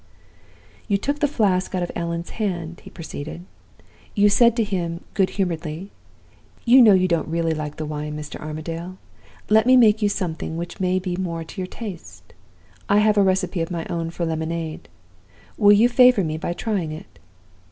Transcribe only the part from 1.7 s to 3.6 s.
out of Allan's hand,' he proceeded.